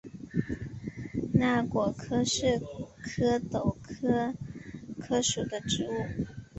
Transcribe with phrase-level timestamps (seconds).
[1.35, 2.57] 柄果柯是
[3.03, 4.33] 壳斗科
[4.99, 6.25] 柯属的植物。